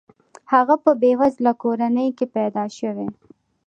[0.53, 3.07] هغه په بې وزله کورنۍ کې پیدا شوی.